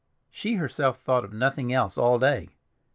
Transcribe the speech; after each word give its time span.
She 0.31 0.55
herself 0.55 0.97
thought 0.99 1.23
of 1.23 1.31
nothing 1.31 1.71
else 1.71 1.95
all 1.95 2.17
day. 2.17 2.49